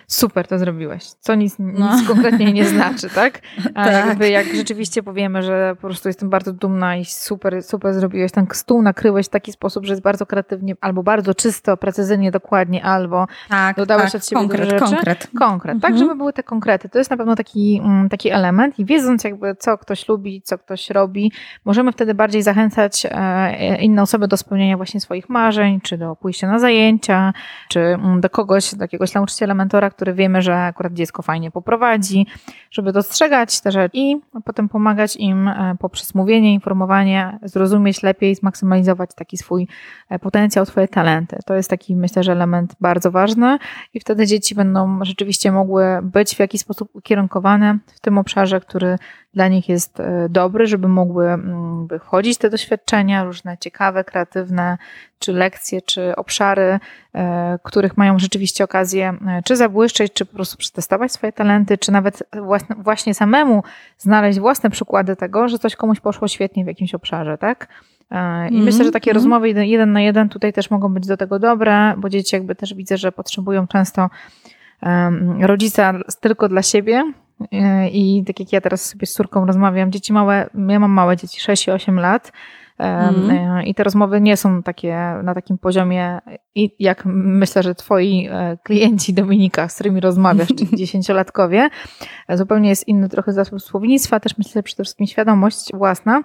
[0.06, 1.96] super to zrobiłeś, co nic, no.
[1.96, 3.40] nic konkretnie nie znaczy, tak?
[3.74, 4.06] A tak.
[4.06, 8.46] jakby jak rzeczywiście powiemy, że po prostu jestem bardzo dumna i super, super zrobiłeś, ten
[8.52, 13.26] stół nakryłeś w taki sposób, że jest bardzo kreatywnie, albo bardzo czysto, precyzyjnie, dokładnie, albo
[13.48, 14.20] tak, dodałeś tak.
[14.20, 14.84] od siebie konkret, rzeczy.
[14.84, 15.28] Konkret.
[15.38, 15.80] Konkret, tak, mhm.
[15.80, 16.88] tak, żeby były te konkrety.
[16.88, 20.58] To jest na pewno taki, mm, taki element i wiedząc jakby co ktoś lubi, co
[20.58, 21.32] ktoś robi,
[21.64, 26.48] możemy wtedy bardziej zachęcać e, inne osoby do spełnienia właśnie swoich marzeń, czy do pójścia
[26.48, 27.32] na zajęcia,
[27.68, 32.26] czy mm, do kogoś, do jakiegoś nauczyciela, mentora, który wiemy, że akurat dziecko fajnie poprowadzi,
[32.70, 39.10] żeby dostrzegać te rzeczy i potem pomagać im e, poprzez mówienie, informowanie, zrozumieć lepiej, zmaksymalizować
[39.16, 39.68] taki swój
[40.10, 41.38] e, potencjał, swoje talenty.
[41.46, 43.58] To jest taki, myślę, że element bardzo ważny
[43.94, 48.98] i wtedy dzieci będą rzeczywiście mogły być w jakiś sposób ukierunkowane w tym obszarze, który
[49.34, 54.78] dla nich jest e, dobry, żeby mogły mm, wchodzić te doświadczenia, różne ciekawe, kreatywne,
[55.18, 56.78] czy lekcje, czy obszary,
[57.14, 61.92] e, których mają rzeczywiście okazję e, czy zabłyszczeć, czy po prostu przetestować swoje talenty, czy
[61.92, 62.22] nawet
[62.78, 63.62] właśnie samemu
[63.98, 67.68] znaleźć własne przykłady tego, że coś komuś poszło świetnie w jakimś obszarze, tak?
[68.10, 69.16] I mm, myślę, że takie mm.
[69.16, 72.74] rozmowy jeden na jeden tutaj też mogą być do tego dobre, bo dzieci jakby też
[72.74, 74.10] widzę, że potrzebują często
[75.40, 77.12] rodzica tylko dla siebie,
[77.52, 81.16] E, I tak jak ja teraz sobie z córką rozmawiam, dzieci małe, ja mam małe
[81.16, 82.32] dzieci, 6 i 8 lat.
[82.78, 83.62] Mm.
[83.62, 86.18] I te rozmowy nie są takie na takim poziomie,
[86.78, 88.28] jak myślę, że twoi
[88.62, 91.68] klienci Dominika, z którymi rozmawiasz, czyli dziesięciolatkowie.
[92.28, 96.22] Zupełnie jest inny trochę zasób słownictwa, też myślę, że przede wszystkim świadomość własna.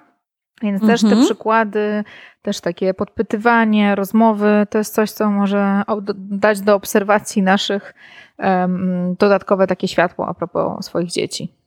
[0.62, 1.24] Więc też te mhm.
[1.24, 2.04] przykłady,
[2.42, 5.82] też takie podpytywanie, rozmowy, to jest coś, co może
[6.16, 7.94] dać do obserwacji naszych
[8.38, 11.61] um, dodatkowe takie światło a propos swoich dzieci.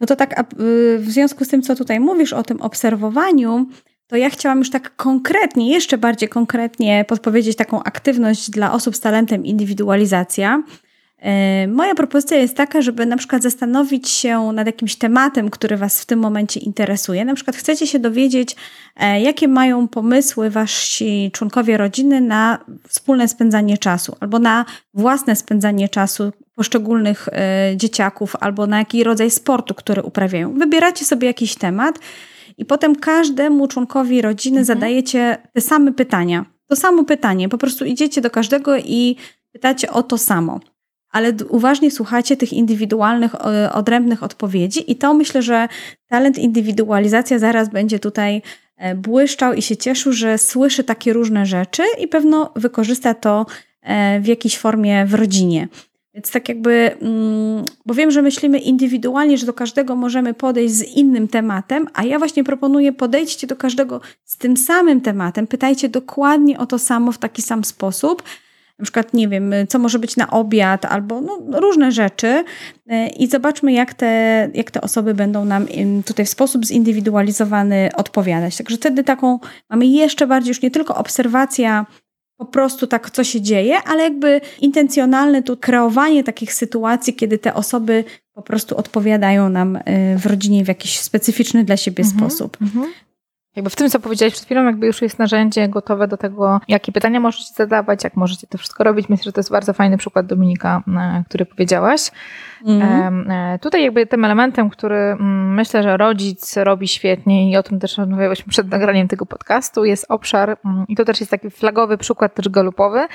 [0.00, 3.66] No to tak, y, w związku z tym, co tutaj mówisz o tym obserwowaniu,
[4.06, 9.00] to ja chciałam już tak konkretnie, jeszcze bardziej konkretnie podpowiedzieć taką aktywność dla osób z
[9.00, 10.62] talentem indywidualizacja.
[11.18, 16.00] E, moja propozycja jest taka, żeby na przykład zastanowić się nad jakimś tematem, który Was
[16.00, 17.24] w tym momencie interesuje.
[17.24, 18.56] Na przykład chcecie się dowiedzieć,
[18.96, 25.88] e, jakie mają pomysły Wasi członkowie rodziny na wspólne spędzanie czasu albo na własne spędzanie
[25.88, 30.54] czasu poszczególnych e, dzieciaków albo na jaki rodzaj sportu, który uprawiają.
[30.54, 31.98] Wybieracie sobie jakiś temat
[32.58, 34.64] i potem każdemu członkowi rodziny mhm.
[34.64, 36.44] zadajecie te same pytania.
[36.68, 39.16] To samo pytanie, po prostu idziecie do każdego i
[39.52, 40.60] pytacie o to samo
[41.16, 43.34] ale uważnie słuchacie tych indywidualnych,
[43.72, 45.68] odrębnych odpowiedzi i to myślę, że
[46.08, 48.42] talent indywidualizacja zaraz będzie tutaj
[48.76, 53.46] e, błyszczał i się cieszył, że słyszy takie różne rzeczy i pewno wykorzysta to
[53.82, 55.68] e, w jakiejś formie w rodzinie.
[56.16, 60.82] Więc tak jakby, mm, bo wiem, że myślimy indywidualnie, że do każdego możemy podejść z
[60.82, 66.58] innym tematem, a ja właśnie proponuję podejdźcie do każdego z tym samym tematem, pytajcie dokładnie
[66.58, 68.22] o to samo w taki sam sposób,
[68.78, 72.44] na przykład, nie wiem, co może być na obiad, albo no, różne rzeczy.
[72.88, 75.66] E, i zobaczmy, jak te, jak te osoby będą nam
[76.06, 78.56] tutaj w sposób zindywidualizowany odpowiadać.
[78.56, 79.38] Także wtedy taką
[79.70, 81.86] mamy jeszcze bardziej już nie tylko obserwacja
[82.36, 87.54] po prostu tak, co się dzieje, ale jakby intencjonalne tu kreowanie takich sytuacji, kiedy te
[87.54, 92.56] osoby po prostu odpowiadają nam e, w rodzinie w jakiś specyficzny dla siebie mhm, sposób.
[92.62, 92.92] Mhm.
[93.56, 96.92] Jakby w tym, co powiedziałeś przed chwilą, jakby już jest narzędzie gotowe do tego, jakie
[96.92, 99.08] pytania możecie zadawać, jak możecie to wszystko robić.
[99.08, 100.82] Myślę, że to jest bardzo fajny przykład Dominika,
[101.28, 102.10] który powiedziałaś.
[102.66, 103.28] Mm.
[103.60, 108.50] Tutaj jakby tym elementem, który myślę, że rodzic robi świetnie i o tym też rozmawiałyśmy
[108.50, 113.06] przed nagraniem tego podcastu, jest obszar, i to też jest taki flagowy przykład też galupowy,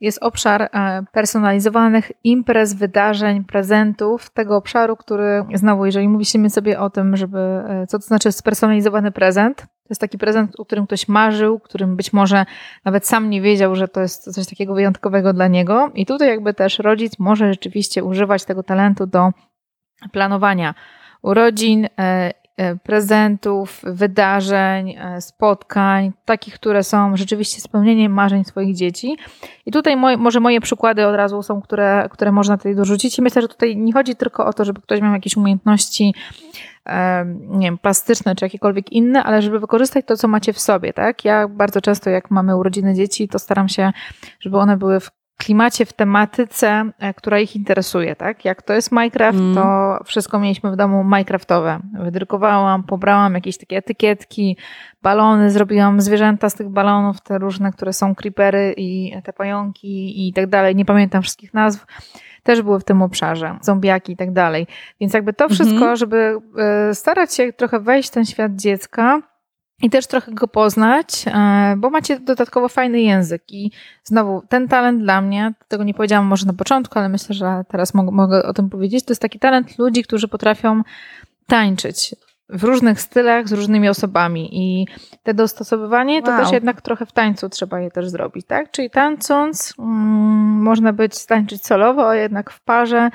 [0.00, 0.68] jest obszar e,
[1.12, 7.38] personalizowanych imprez, wydarzeń, prezentów, tego obszaru, który znowu, jeżeli mówimy sobie o tym, żeby,
[7.88, 12.12] co to znaczy spersonalizowany prezent, to jest taki prezent, o którym ktoś marzył, którym być
[12.12, 12.46] może
[12.84, 15.90] nawet sam nie wiedział, że to jest coś takiego wyjątkowego dla niego.
[15.94, 19.30] I tutaj jakby też rodzic może rzeczywiście używać tego talentu do
[20.12, 20.74] planowania
[21.22, 22.32] urodzin, e, e,
[22.82, 29.16] prezentów, wydarzeń, e, spotkań, takich, które są rzeczywiście spełnieniem marzeń swoich dzieci.
[29.66, 33.18] I tutaj moje, może moje przykłady od razu są, które, które można tutaj dorzucić.
[33.18, 36.14] I myślę, że tutaj nie chodzi tylko o to, żeby ktoś miał jakieś umiejętności
[37.48, 41.24] nie wiem, plastyczne czy jakiekolwiek inne, ale żeby wykorzystać to, co macie w sobie, tak?
[41.24, 43.92] Ja bardzo często, jak mamy urodziny dzieci, to staram się,
[44.40, 48.44] żeby one były w klimacie, w tematyce, e, która ich interesuje, tak?
[48.44, 49.54] Jak to jest Minecraft, mm.
[49.54, 51.80] to wszystko mieliśmy w domu Minecraftowe.
[52.00, 54.56] Wydrukowałam, pobrałam jakieś takie etykietki,
[55.02, 60.32] balony, zrobiłam zwierzęta z tych balonów, te różne, które są creepery i te pająki i
[60.32, 60.76] tak dalej.
[60.76, 61.86] Nie pamiętam wszystkich nazw
[62.42, 64.66] też były w tym obszarze, zombiaki i tak dalej.
[65.00, 65.96] Więc jakby to wszystko, mhm.
[65.96, 69.22] żeby e, starać się trochę wejść w ten świat dziecka,
[69.82, 73.42] i też trochę go poznać, e, bo macie dodatkowo fajny język.
[73.48, 73.70] I
[74.04, 77.94] znowu, ten talent dla mnie, tego nie powiedziałam może na początku, ale myślę, że teraz
[77.94, 80.82] mogę, mogę o tym powiedzieć, to jest taki talent ludzi, którzy potrafią
[81.46, 82.14] tańczyć
[82.48, 84.86] w różnych stylach z różnymi osobami i
[85.22, 88.70] te dostosowywanie to też jednak trochę w tańcu trzeba je też zrobić, tak?
[88.70, 93.10] Czyli tańcząc mm, można być tańczyć solowo, a jednak w parze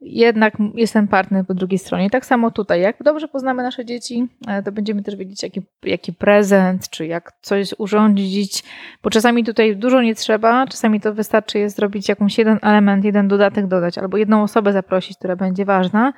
[0.00, 2.10] jednak jest ten partner po drugiej stronie.
[2.10, 6.12] Tak samo tutaj, jak dobrze poznamy nasze dzieci, e, to będziemy też wiedzieć, jaki, jaki
[6.12, 8.64] prezent, czy jak coś urządzić,
[9.02, 13.28] bo czasami tutaj dużo nie trzeba, czasami to wystarczy jest zrobić jakąś jeden element, jeden
[13.28, 16.12] dodatek dodać, albo jedną osobę zaprosić, która będzie ważna,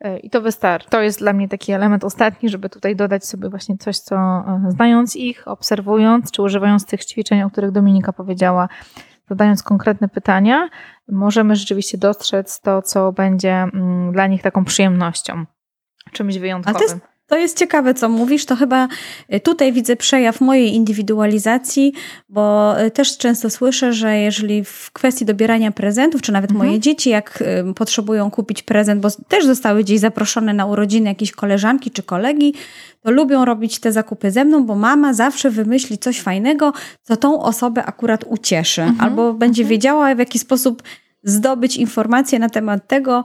[0.00, 0.90] E, I to wystarczy.
[0.90, 4.64] To jest dla mnie taki element ostatni, żeby tutaj dodać sobie właśnie coś, co e,
[4.68, 8.68] znając ich, obserwując, czy używając tych ćwiczeń, o których Dominika powiedziała,
[9.30, 10.68] zadając konkretne pytania,
[11.08, 15.44] możemy rzeczywiście dostrzec to, co będzie mm, dla nich taką przyjemnością,
[16.12, 17.00] czymś wyjątkowym.
[17.30, 18.44] To jest ciekawe, co mówisz.
[18.44, 18.88] To chyba
[19.34, 21.92] y, tutaj widzę przejaw mojej indywidualizacji,
[22.28, 26.68] bo y, też często słyszę, że jeżeli w kwestii dobierania prezentów, czy nawet mhm.
[26.68, 31.32] moje dzieci, jak y, potrzebują kupić prezent, bo też zostały gdzieś zaproszone na urodziny jakieś
[31.32, 32.54] koleżanki czy kolegi,
[33.00, 37.42] to lubią robić te zakupy ze mną, bo mama zawsze wymyśli coś fajnego, co tą
[37.42, 39.00] osobę akurat ucieszy, mhm.
[39.00, 39.70] albo będzie mhm.
[39.70, 40.82] wiedziała, w jaki sposób
[41.22, 43.24] zdobyć informacje na temat tego,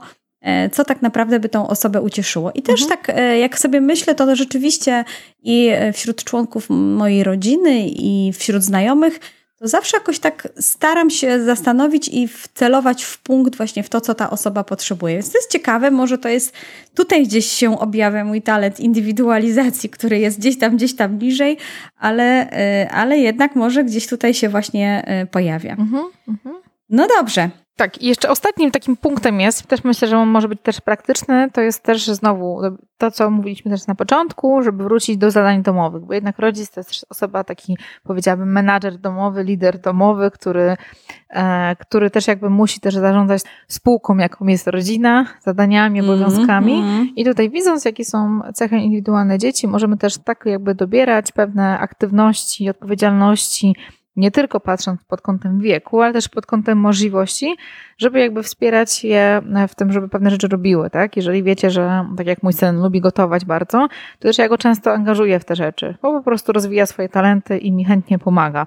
[0.72, 2.52] co tak naprawdę by tą osobę ucieszyło.
[2.54, 3.00] I też mhm.
[3.00, 5.04] tak, e, jak sobie myślę, to rzeczywiście
[5.42, 9.20] i wśród członków mojej rodziny, i wśród znajomych,
[9.58, 14.14] to zawsze jakoś tak staram się zastanowić i wcelować w punkt właśnie w to, co
[14.14, 15.14] ta osoba potrzebuje.
[15.14, 16.52] Więc to jest ciekawe, może to jest
[16.94, 21.56] tutaj gdzieś się objawia mój talent indywidualizacji, który jest gdzieś tam, gdzieś tam bliżej,
[21.98, 25.72] ale, e, ale jednak może gdzieś tutaj się właśnie pojawia.
[25.72, 26.56] Mhm, mhm.
[26.88, 30.60] No dobrze, tak, i jeszcze ostatnim takim punktem jest, też myślę, że on może być
[30.62, 32.60] też praktyczny, to jest też znowu
[32.98, 36.80] to, co mówiliśmy też na początku, żeby wrócić do zadań domowych, bo jednak rodzic to
[36.80, 40.76] jest osoba, taki powiedziałabym menadżer domowy, lider domowy, który,
[41.30, 47.04] e, który też jakby musi też zarządzać spółką, jaką jest rodzina, zadaniami, mhm, obowiązkami mm
[47.04, 47.08] -hmm.
[47.16, 52.70] i tutaj widząc, jakie są cechy indywidualne dzieci, możemy też tak jakby dobierać pewne aktywności,
[52.70, 53.74] odpowiedzialności,
[54.16, 57.56] nie tylko patrząc pod kątem wieku, ale też pod kątem możliwości,
[57.98, 61.16] żeby jakby wspierać je w tym, żeby pewne rzeczy robiły, tak?
[61.16, 64.92] Jeżeli wiecie, że tak jak mój syn lubi gotować bardzo, to też ja go często
[64.92, 68.66] angażuję w te rzeczy, bo po prostu rozwija swoje talenty i mi chętnie pomaga.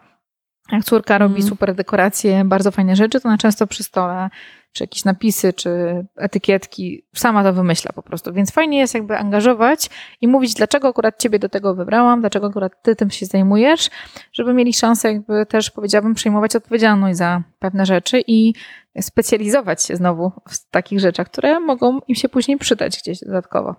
[0.72, 1.50] Jak córka robi mhm.
[1.50, 4.30] super dekoracje, bardzo fajne rzeczy, to ona często przy stole
[4.74, 5.70] czy jakieś napisy, czy
[6.16, 8.34] etykietki, sama to wymyśla po prostu.
[8.34, 9.90] Więc fajnie jest jakby angażować
[10.22, 13.90] i mówić, dlaczego akurat ciebie do tego wybrałam, dlaczego akurat ty tym się zajmujesz,
[14.34, 18.54] żeby mieli szansę jakby też, powiedziałabym, przejmować odpowiedzialność za pewne rzeczy i
[19.02, 23.76] specjalizować się znowu w takich rzeczach, które mogą im się później przydać gdzieś dodatkowo.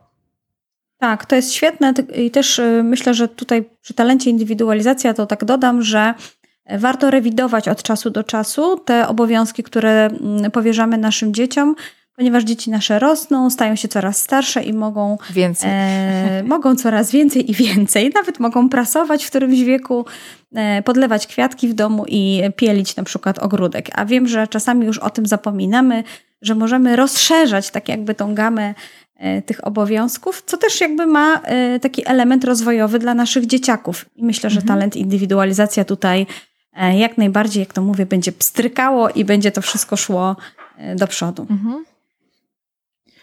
[0.99, 5.45] Tak, to jest świetne i też y, myślę, że tutaj przy talencie indywidualizacja to tak
[5.45, 6.15] dodam, że
[6.79, 11.75] Warto rewidować od czasu do czasu te obowiązki, które mm, powierzamy naszym dzieciom,
[12.17, 15.19] ponieważ dzieci nasze rosną, stają się coraz starsze i mogą.
[15.69, 18.13] E, mogą coraz więcej i więcej.
[18.15, 20.05] Nawet mogą prasować w którymś wieku,
[20.55, 23.91] e, podlewać kwiatki w domu i pielić na przykład ogródek.
[23.93, 26.05] A wiem, że czasami już o tym zapominamy,
[26.43, 28.75] że możemy rozszerzać tak jakby tą gamę
[29.17, 34.07] e, tych obowiązków, co też jakby ma e, taki element rozwojowy dla naszych dzieciaków.
[34.17, 34.69] I myślę, że mhm.
[34.69, 36.27] talent indywidualizacja tutaj
[36.77, 40.37] jak najbardziej, jak to mówię, będzie pstrykało i będzie to wszystko szło
[40.77, 41.47] e, do przodu.
[41.51, 41.85] Mhm.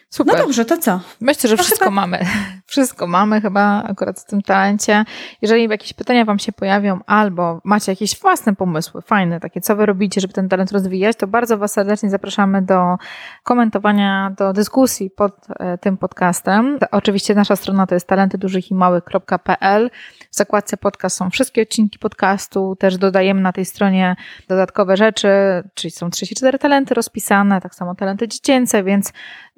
[0.09, 0.35] Super.
[0.35, 0.99] No dobrze, to co?
[1.21, 1.91] Myślę, że wszystko chyba...
[1.95, 2.25] mamy.
[2.67, 5.05] Wszystko mamy chyba akurat w tym talencie.
[5.41, 9.85] Jeżeli jakieś pytania Wam się pojawią, albo macie jakieś własne pomysły, fajne, takie, co Wy
[9.85, 12.97] robicie, żeby ten talent rozwijać, to bardzo Was serdecznie zapraszamy do
[13.43, 16.79] komentowania, do dyskusji pod e, tym podcastem.
[16.91, 19.89] Oczywiście nasza strona to jest talentydużychimałych.pl.
[20.31, 24.15] W zakładce podcast są wszystkie odcinki podcastu, też dodajemy na tej stronie
[24.47, 25.29] dodatkowe rzeczy,
[25.73, 29.13] czyli są 34 talenty rozpisane, tak samo talenty dziecięce, więc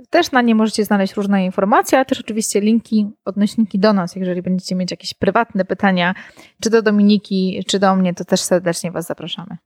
[0.10, 4.42] też na nie możecie znaleźć różne informacje, ale też oczywiście linki, odnośniki do nas, jeżeli
[4.42, 6.16] będziecie mieć jakieś prywatne pytania,
[6.64, 9.58] czy do Dominiki, czy do mnie, to też serdecznie Was zapraszamy.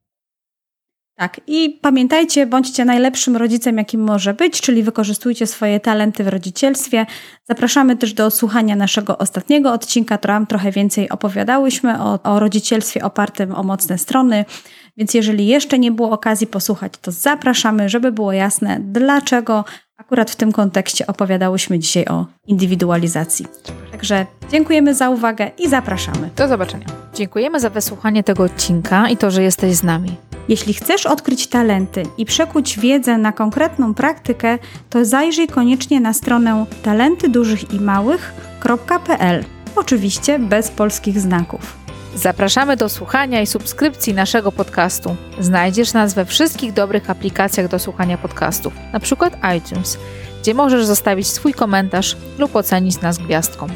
[1.15, 7.05] Tak, i pamiętajcie, bądźcie najlepszym rodzicem, jakim może być, czyli wykorzystujcie swoje talenty w rodzicielstwie.
[7.43, 13.55] Zapraszamy też do słuchania naszego ostatniego odcinka, tam trochę więcej opowiadałyśmy o, o rodzicielstwie opartym
[13.55, 14.45] o mocne strony.
[14.97, 19.65] Więc jeżeli jeszcze nie było okazji posłuchać, to zapraszamy, żeby było jasne, dlaczego
[19.97, 23.45] akurat w tym kontekście opowiadałyśmy dzisiaj o indywidualizacji.
[23.91, 26.29] Także dziękujemy za uwagę i zapraszamy.
[26.35, 26.85] Do zobaczenia.
[27.13, 30.15] Dziękujemy za wysłuchanie tego odcinka i to, że jesteś z nami.
[30.47, 34.57] Jeśli chcesz odkryć talenty i przekuć wiedzę na konkretną praktykę,
[34.89, 39.45] to zajrzyj koniecznie na stronę talentydużychimałych.pl.
[39.75, 41.82] Oczywiście bez polskich znaków.
[42.15, 45.15] Zapraszamy do słuchania i subskrypcji naszego podcastu.
[45.39, 49.29] Znajdziesz nas we wszystkich dobrych aplikacjach do słuchania podcastów, np.
[49.57, 49.97] iTunes,
[50.41, 53.67] gdzie możesz zostawić swój komentarz lub ocenić nas gwiazdką.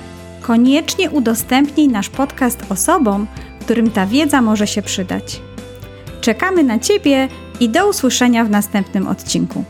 [0.41, 3.27] Koniecznie udostępnij nasz podcast osobom,
[3.61, 5.41] którym ta wiedza może się przydać.
[6.21, 7.27] Czekamy na Ciebie
[7.59, 9.63] i do usłyszenia w następnym odcinku.